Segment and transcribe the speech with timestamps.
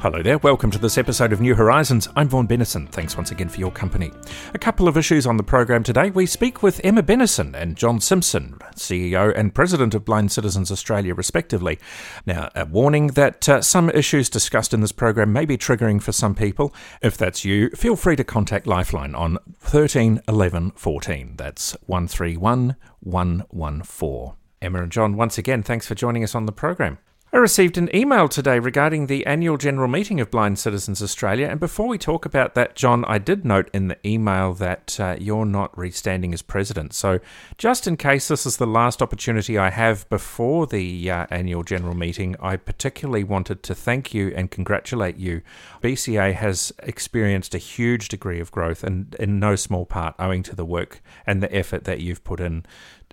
[0.00, 2.06] Hello there, welcome to this episode of New Horizons.
[2.14, 2.88] I'm Vaughan Bennison.
[2.88, 4.12] Thanks once again for your company.
[4.54, 6.10] A couple of issues on the program today.
[6.10, 11.16] We speak with Emma Bennison and John Simpson, CEO and President of Blind Citizens Australia,
[11.16, 11.80] respectively.
[12.26, 16.12] Now, a warning that uh, some issues discussed in this program may be triggering for
[16.12, 16.72] some people.
[17.02, 21.34] If that's you, feel free to contact Lifeline on 13 11 14.
[21.36, 24.36] That's 131 114.
[24.62, 26.98] Emma and John, once again, thanks for joining us on the program.
[27.30, 31.46] I received an email today regarding the annual general meeting of Blind Citizens Australia.
[31.46, 35.14] And before we talk about that, John, I did note in the email that uh,
[35.20, 36.94] you're not restanding as president.
[36.94, 37.20] So,
[37.58, 41.94] just in case this is the last opportunity I have before the uh, annual general
[41.94, 45.42] meeting, I particularly wanted to thank you and congratulate you.
[45.82, 50.56] BCA has experienced a huge degree of growth, and in no small part owing to
[50.56, 52.64] the work and the effort that you've put in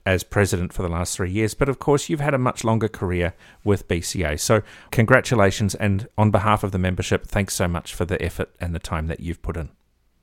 [0.06, 1.54] as president for the last three years.
[1.54, 4.40] But of course, you've had a much longer career with BCA.
[4.40, 5.76] So, congratulations.
[5.76, 9.08] And on behalf of the membership, thanks so much for the effort and the time
[9.08, 9.70] that you've put in.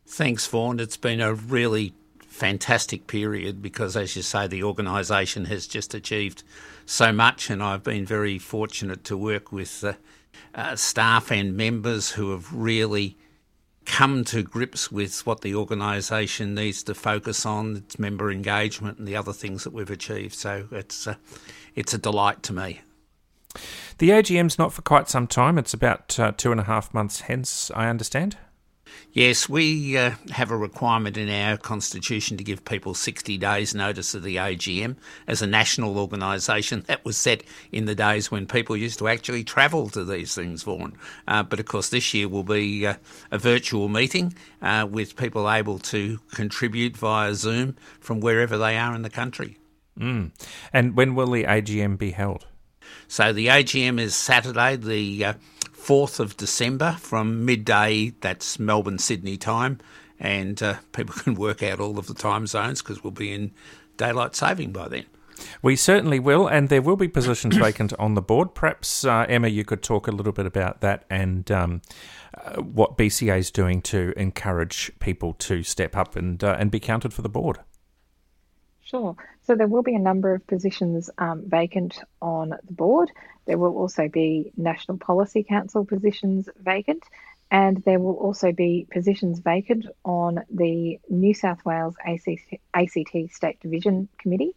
[0.06, 0.78] Thanks, Vaughan.
[0.78, 6.42] It's been a really fantastic period because, as you say, the organisation has just achieved
[6.86, 9.94] so much, and I've been very fortunate to work with uh,
[10.55, 13.17] uh, staff and members who have really
[13.84, 19.06] come to grips with what the organisation needs to focus on, its member engagement, and
[19.06, 20.34] the other things that we've achieved.
[20.34, 21.19] So it's a,
[21.74, 22.80] it's a delight to me.
[23.98, 25.58] The AGM's not for quite some time.
[25.58, 28.36] It's about uh, two and a half months hence, I understand.
[29.12, 34.14] Yes, we uh, have a requirement in our constitution to give people 60 days' notice
[34.14, 34.96] of the AGM
[35.27, 36.84] as a national organisation.
[36.86, 40.62] That was set in the days when people used to actually travel to these things,
[40.62, 40.96] Vaughan.
[41.28, 42.94] Uh, but of course, this year will be uh,
[43.30, 48.94] a virtual meeting uh, with people able to contribute via Zoom from wherever they are
[48.94, 49.58] in the country.
[49.98, 50.30] Mm.
[50.72, 52.46] And when will the AGM be held?
[53.08, 55.34] So the AGM is Saturday, the uh,
[55.82, 59.80] 4th of December from midday, that's Melbourne, Sydney time,
[60.20, 63.50] and uh, people can work out all of the time zones because we'll be in
[63.96, 65.06] daylight saving by then.
[65.60, 68.54] We certainly will, and there will be positions vacant on the board.
[68.54, 71.82] Perhaps, uh, Emma, you could talk a little bit about that and um,
[72.34, 76.78] uh, what BCA is doing to encourage people to step up and uh, and be
[76.78, 77.58] counted for the board.
[78.84, 79.16] Sure.
[79.44, 83.10] So there will be a number of positions um, vacant on the board.
[83.46, 87.02] There will also be National Policy Council positions vacant,
[87.50, 93.60] and there will also be positions vacant on the New South Wales ACT, ACT State
[93.60, 94.54] Division Committee.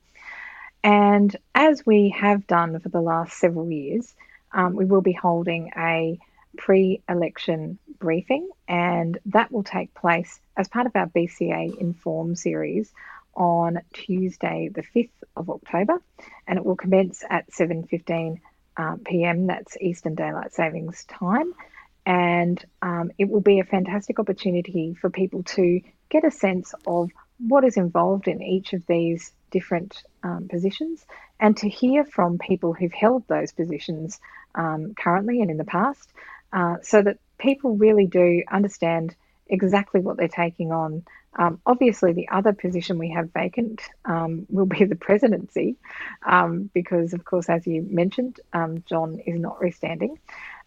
[0.84, 4.14] And as we have done for the last several years,
[4.52, 6.20] um, we will be holding a
[6.58, 12.92] pre election briefing, and that will take place as part of our BCA Inform series
[13.36, 16.02] on Tuesday, the 5th of October,
[16.48, 18.40] and it will commence at 7:15
[18.78, 19.48] uh, p.m.
[19.48, 21.54] That's Eastern Daylight Savings Time.
[22.06, 27.10] And um, it will be a fantastic opportunity for people to get a sense of
[27.40, 31.06] what is involved in each of these different um, positions
[31.40, 34.20] and to hear from people who've held those positions
[34.54, 36.10] um, currently and in the past
[36.54, 39.16] uh, so that people really do understand
[39.48, 41.04] exactly what they're taking on.
[41.38, 45.76] Um, obviously, the other position we have vacant um, will be the presidency,
[46.26, 50.18] um, because, of course, as you mentioned, um, John is not restanding.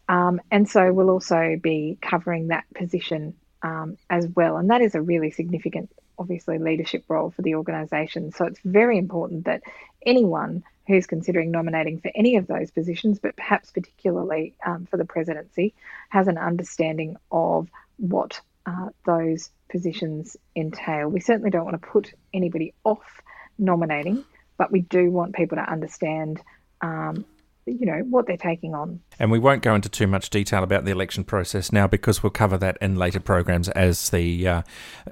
[0.09, 4.56] Um, and so we'll also be covering that position um, as well.
[4.56, 8.33] And that is a really significant, obviously, leadership role for the organisation.
[8.33, 9.62] So it's very important that
[10.05, 14.55] anyone who's considering nominating for any of those positions, but perhaps particularly
[14.89, 15.75] for the presidency,
[16.09, 17.69] has an understanding of
[17.99, 21.09] what uh, those positions entail.
[21.09, 23.23] We certainly don't want to put anybody off
[23.59, 24.25] nominating,
[24.59, 26.43] but we do want people to understand.
[26.81, 27.25] Um,
[27.67, 28.99] you know what they're taking on.
[29.19, 32.31] And we won't go into too much detail about the election process now because we'll
[32.31, 34.62] cover that in later programs as the uh,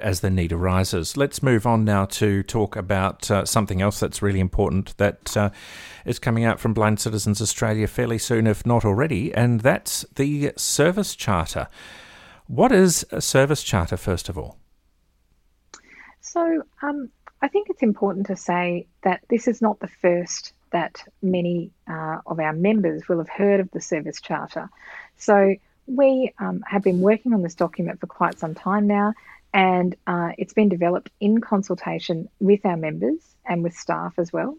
[0.00, 1.19] as the need arises.
[1.19, 5.50] Let's move on now to talk about uh, something else that's really important that uh,
[6.06, 10.52] is coming out from Blind Citizens Australia fairly soon, if not already, and that's the
[10.56, 11.69] service charter.
[12.48, 14.58] What is a service charter, first of all?
[16.20, 17.10] So, um,
[17.43, 22.19] I think it's important to say that this is not the first that many uh,
[22.26, 24.69] of our members will have heard of the service charter.
[25.16, 25.56] So,
[25.87, 29.14] we um, have been working on this document for quite some time now,
[29.52, 34.56] and uh, it's been developed in consultation with our members and with staff as well.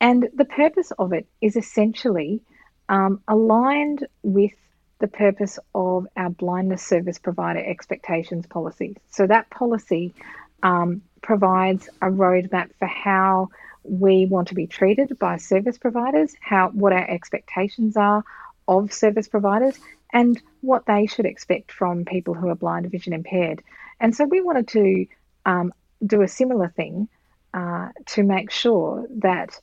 [0.00, 2.42] And the purpose of it is essentially
[2.88, 4.52] um, aligned with
[4.98, 8.96] the purpose of our blindness service provider expectations policy.
[9.10, 10.14] So that policy
[10.62, 13.50] um, provides a roadmap for how
[13.84, 18.24] we want to be treated by service providers, how what our expectations are
[18.66, 19.78] of service providers,
[20.12, 23.62] and what they should expect from people who are blind or vision impaired.
[24.00, 25.06] And so we wanted to
[25.44, 25.72] um,
[26.04, 27.08] do a similar thing
[27.54, 29.58] uh, to make sure that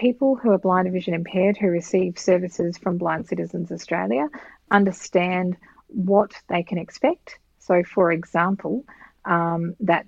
[0.00, 4.28] people who are blind or vision impaired who receive services from Blind Citizens Australia
[4.70, 5.58] understand
[5.88, 7.38] what they can expect.
[7.58, 8.84] So, for example,
[9.26, 10.06] um, that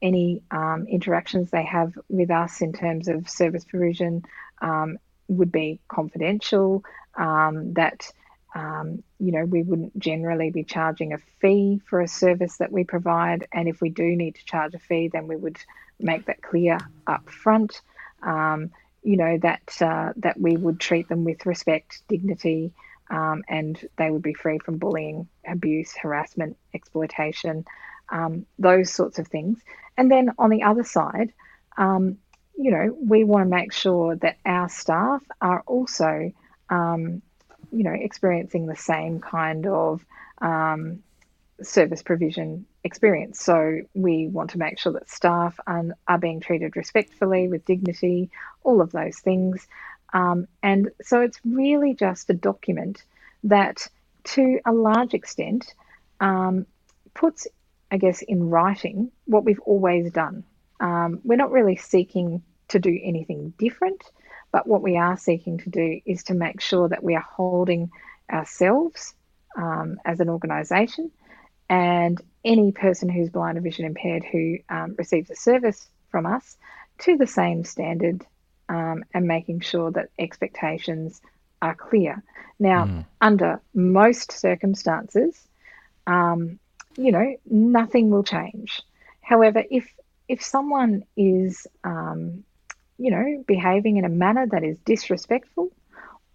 [0.00, 4.22] any um, interactions they have with us in terms of service provision
[4.60, 6.84] um, would be confidential,
[7.16, 8.12] um, that
[8.54, 12.84] um, you know we wouldn't generally be charging a fee for a service that we
[12.84, 15.58] provide, and if we do need to charge a fee, then we would
[15.98, 16.78] make that clear
[17.08, 17.80] up front.
[18.22, 18.70] Um,
[19.02, 22.72] you know that uh, that we would treat them with respect, dignity,
[23.10, 27.64] um, and they would be free from bullying, abuse, harassment, exploitation,
[28.10, 29.58] um, those sorts of things.
[29.96, 31.32] And then on the other side,
[31.76, 32.18] um,
[32.56, 36.32] you know, we want to make sure that our staff are also,
[36.70, 37.22] um,
[37.70, 40.04] you know, experiencing the same kind of
[40.40, 41.02] um,
[41.66, 43.40] service provision experience.
[43.40, 48.30] So we want to make sure that staff are, are being treated respectfully, with dignity,
[48.62, 49.66] all of those things.
[50.12, 53.02] Um, and so it's really just a document
[53.44, 53.88] that,
[54.24, 55.74] to a large extent,
[56.20, 56.66] um,
[57.14, 57.46] puts,
[57.90, 60.44] I guess, in writing what we've always done.
[60.80, 64.02] Um, we're not really seeking to do anything different,
[64.50, 67.90] but what we are seeking to do is to make sure that we are holding
[68.30, 69.14] ourselves
[69.56, 71.10] um, as an organisation
[71.72, 76.58] and any person who's blind or vision impaired who um, receives a service from us
[76.98, 78.26] to the same standard
[78.68, 81.22] um, and making sure that expectations
[81.62, 82.22] are clear.
[82.58, 83.06] Now, mm.
[83.22, 85.48] under most circumstances,
[86.06, 86.58] um,
[86.98, 88.82] you know, nothing will change.
[89.22, 89.90] However, if
[90.28, 92.44] if someone is, um,
[92.98, 95.70] you know, behaving in a manner that is disrespectful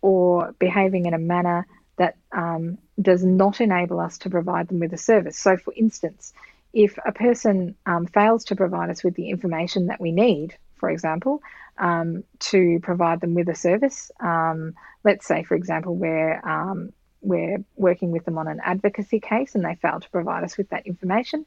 [0.01, 1.67] or behaving in a manner
[1.97, 5.37] that um, does not enable us to provide them with a service.
[5.37, 6.33] So, for instance,
[6.73, 10.89] if a person um, fails to provide us with the information that we need, for
[10.89, 11.41] example,
[11.77, 17.63] um, to provide them with a service, um, let's say, for example, we're um, we're
[17.75, 20.85] working with them on an advocacy case and they fail to provide us with that
[20.85, 21.45] information,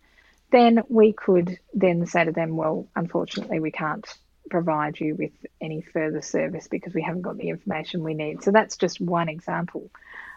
[0.51, 4.07] then we could then say to them, well, unfortunately, we can't
[4.51, 8.43] provide you with any further service because we haven't got the information we need.
[8.43, 9.91] So that's just one example.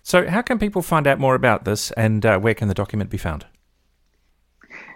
[0.04, 3.10] So, how can people find out more about this and uh, where can the document
[3.10, 3.46] be found?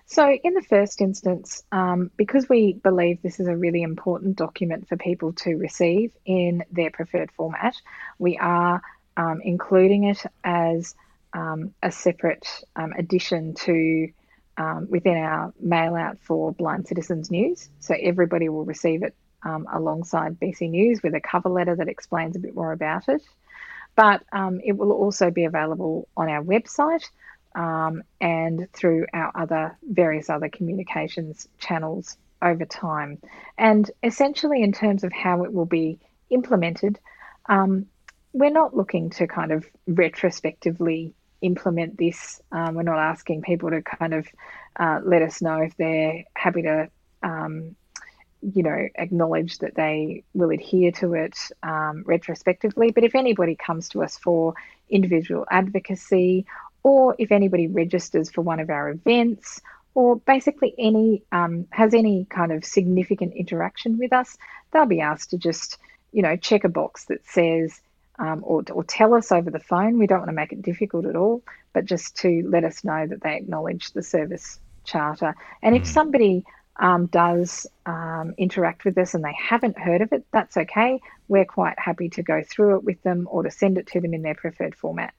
[0.05, 4.87] So, in the first instance, um, because we believe this is a really important document
[4.87, 7.75] for people to receive in their preferred format,
[8.17, 8.81] we are
[9.17, 10.95] um, including it as
[11.33, 14.09] um, a separate um, addition to
[14.57, 17.69] um, within our mail out for Blind Citizens News.
[17.79, 22.35] So, everybody will receive it um, alongside BC News with a cover letter that explains
[22.35, 23.21] a bit more about it
[23.97, 27.03] but um, it will also be available on our website
[27.55, 33.17] um, and through our other various other communications channels over time.
[33.57, 35.97] And essentially, in terms of how it will be
[36.29, 36.99] implemented,
[37.49, 37.87] um,
[38.33, 42.41] we're not looking to kind of retrospectively implement this.
[42.51, 44.27] Um, we're not asking people to kind of
[44.79, 46.89] uh, let us know if they're happy to
[47.23, 47.75] um,
[48.41, 52.91] you know, acknowledge that they will adhere to it um, retrospectively.
[52.91, 54.53] But if anybody comes to us for
[54.89, 56.45] individual advocacy,
[56.83, 59.61] or if anybody registers for one of our events,
[59.95, 64.37] or basically any um, has any kind of significant interaction with us,
[64.71, 65.77] they'll be asked to just,
[66.11, 67.79] you know, check a box that says.
[68.19, 69.99] Um, or, or tell us over the phone.
[69.99, 71.43] We don't want to make it difficult at all,
[71.73, 75.35] but just to let us know that they acknowledge the service charter.
[75.61, 75.87] And if hmm.
[75.87, 76.45] somebody
[76.79, 80.99] um, does um, interact with us and they haven't heard of it, that's okay.
[81.27, 84.13] We're quite happy to go through it with them or to send it to them
[84.13, 85.13] in their preferred format.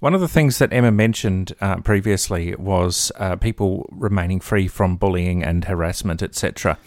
[0.00, 4.96] One of the things that Emma mentioned uh, previously was uh, people remaining free from
[4.96, 6.78] bullying and harassment, etc.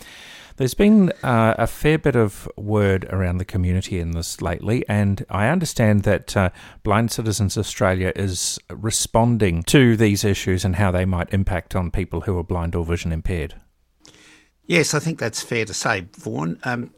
[0.58, 5.26] There's been uh, a fair bit of word around the community in this lately, and
[5.30, 6.52] I understand that uh,
[6.84, 12.22] Blind Citizens Australia is responding to these issues and how they might impact on people
[12.22, 13.56] who are blind or vision impaired.
[14.66, 16.60] Yes, I think that's fair to say, Vaughan.
[16.64, 16.94] Um,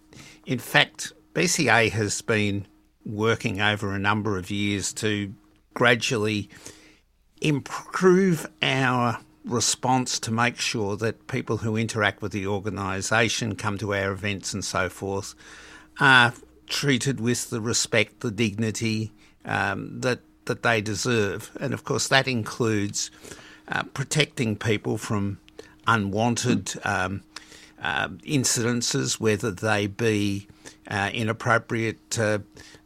[0.46, 2.68] in fact, BCA has been
[3.06, 5.34] working over a number of years to
[5.74, 6.50] gradually
[7.42, 13.94] improve our response to make sure that people who interact with the organisation, come to
[13.94, 15.36] our events and so forth,
[16.00, 16.34] are
[16.68, 19.12] treated with the respect, the dignity
[19.46, 23.10] um, that that they deserve, and of course that includes
[23.68, 25.40] uh, protecting people from
[25.88, 27.24] unwanted um,
[27.82, 30.48] uh, incidences, whether they be
[30.88, 32.40] uh, inappropriate uh,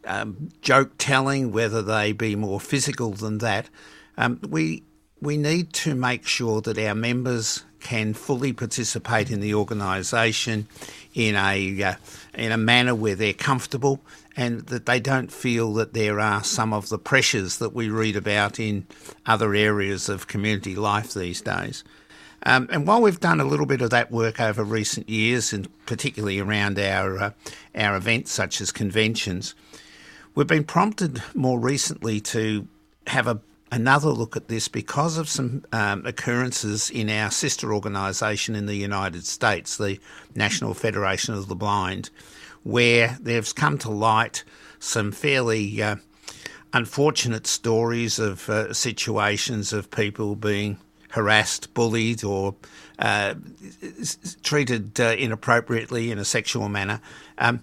[0.06, 3.68] um, joke telling, whether they be more physical than that.
[4.16, 4.82] Um, we
[5.20, 10.66] we need to make sure that our members can fully participate in the organisation
[11.14, 11.94] in a uh,
[12.34, 14.00] in a manner where they're comfortable
[14.36, 18.16] and that they don't feel that there are some of the pressures that we read
[18.16, 18.86] about in
[19.26, 21.82] other areas of community life these days.
[22.44, 25.68] Um, and while we've done a little bit of that work over recent years, and
[25.84, 27.30] particularly around our uh,
[27.74, 29.54] our events such as conventions,
[30.34, 32.66] we've been prompted more recently to
[33.06, 38.54] have a another look at this because of some um, occurrences in our sister organisation
[38.54, 39.98] in the United States, the
[40.34, 42.10] National Federation of the Blind,
[42.62, 44.44] where there's come to light
[44.78, 45.96] some fairly uh,
[46.72, 50.78] unfortunate stories of uh, situations of people being
[51.10, 52.54] harassed, bullied, or
[52.98, 53.34] uh,
[54.42, 57.00] treated uh, inappropriately in a sexual manner.
[57.38, 57.62] Um,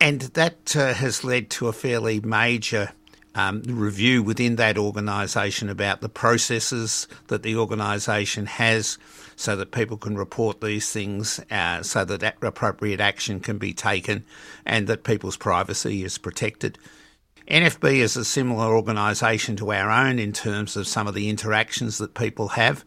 [0.00, 2.90] and that uh, has led to a fairly major
[3.36, 8.98] um, review within that organisation about the processes that the organisation has
[9.36, 14.24] so that people can report these things uh, so that appropriate action can be taken
[14.64, 16.78] and that people's privacy is protected.
[17.48, 21.98] NFB is a similar organisation to our own in terms of some of the interactions
[21.98, 22.84] that people have,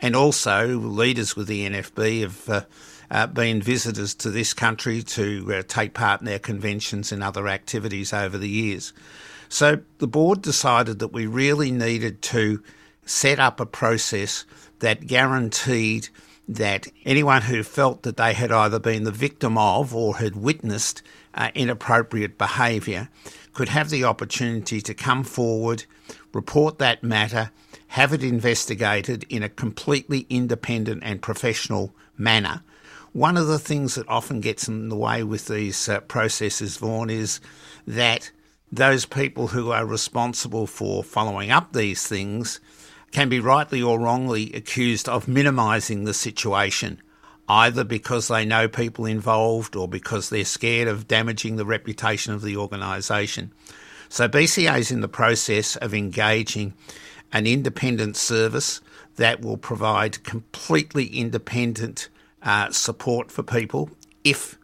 [0.00, 2.62] and also leaders with the NFB have uh,
[3.10, 7.48] uh, been visitors to this country to uh, take part in their conventions and other
[7.48, 8.94] activities over the years.
[9.48, 12.62] So the board decided that we really needed to
[13.04, 14.44] set up a process
[14.80, 16.08] that guaranteed
[16.48, 21.02] that anyone who felt that they had either been the victim of or had witnessed
[21.34, 23.08] uh, inappropriate behaviour
[23.52, 25.84] could have the opportunity to come forward,
[26.32, 27.50] report that matter,
[27.88, 32.62] have it investigated in a completely independent and professional manner.
[33.12, 37.10] One of the things that often gets in the way with these uh, processes, Vaughan,
[37.10, 37.40] is
[37.86, 38.30] that
[38.70, 42.60] those people who are responsible for following up these things
[43.10, 47.00] can be rightly or wrongly accused of minimising the situation,
[47.48, 52.42] either because they know people involved or because they're scared of damaging the reputation of
[52.42, 53.50] the organisation.
[54.10, 56.74] So BCA is in the process of engaging
[57.32, 58.80] an independent service
[59.16, 62.08] that will provide completely independent
[62.42, 63.90] uh, support for people
[64.24, 64.57] if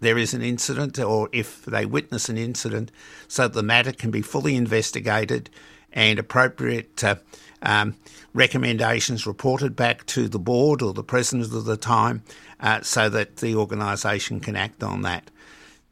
[0.00, 2.92] there is an incident or if they witness an incident,
[3.28, 5.50] so that the matter can be fully investigated
[5.92, 7.16] and appropriate uh,
[7.62, 7.96] um,
[8.34, 12.22] recommendations reported back to the board or the president of the time
[12.60, 15.30] uh, so that the organisation can act on that.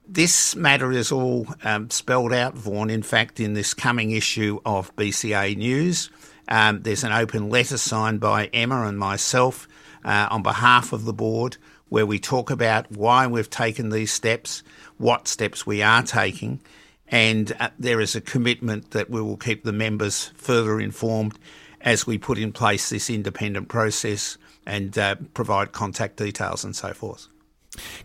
[0.06, 4.94] This matter is all um, spelled out, Vaughan, in fact, in this coming issue of
[4.96, 6.10] BCA News.
[6.46, 9.66] Um, there's an open letter signed by Emma and myself
[10.04, 11.56] uh, on behalf of the board
[11.94, 14.64] where we talk about why we've taken these steps,
[14.96, 16.60] what steps we are taking,
[17.06, 21.38] and uh, there is a commitment that we will keep the members further informed
[21.82, 24.36] as we put in place this independent process
[24.66, 27.28] and uh, provide contact details and so forth.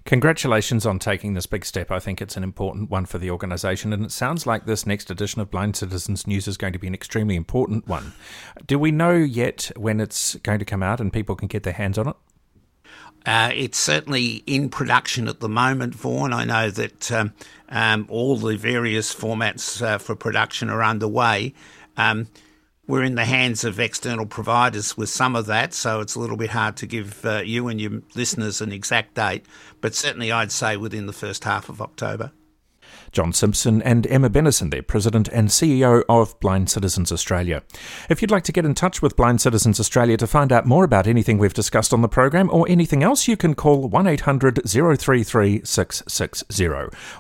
[0.06, 1.90] Congratulations on taking this big step.
[1.90, 5.10] I think it's an important one for the organisation, and it sounds like this next
[5.10, 8.14] edition of Blind Citizens News is going to be an extremely important one.
[8.68, 11.74] Do we know yet when it's going to come out and people can get their
[11.74, 12.16] hands on it?
[13.26, 16.34] Uh, it's certainly in production at the moment, Vaughan.
[16.34, 17.34] I know that um,
[17.70, 21.54] um, all the various formats uh, for production are underway.
[21.98, 22.28] Um,
[22.88, 26.38] we're in the hands of external providers with some of that, so it's a little
[26.38, 29.46] bit hard to give uh, you and your listeners an exact date,
[29.80, 32.32] but certainly I'd say within the first half of October.
[33.12, 37.64] John Simpson and Emma Bennison, their President and CEO of Blind Citizens Australia.
[38.10, 40.84] If you'd like to get in touch with Blind Citizens Australia to find out more
[40.84, 45.62] about anything we've discussed on the program or anything else, you can call 1800 033
[45.64, 46.68] 660.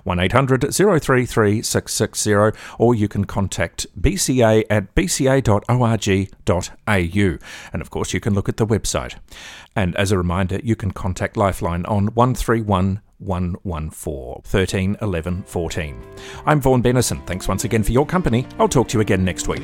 [0.03, 5.39] 1800 033 660, or you can contact bca at bca.org.au.
[7.73, 9.15] And of course, you can look at the website.
[9.75, 16.01] And as a reminder, you can contact Lifeline on 131 114 13 11 14.
[16.45, 17.25] I'm Vaughan Bennison.
[17.25, 18.45] Thanks once again for your company.
[18.57, 19.61] I'll talk to you again next week.